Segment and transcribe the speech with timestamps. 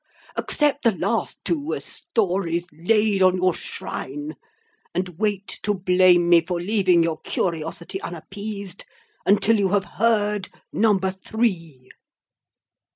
[0.35, 4.35] Accept the last two as stories laid on your shrine;
[4.95, 8.83] and wait to blame me for leaving your curiosity unappeased,
[9.27, 11.91] until you have heard Number Three."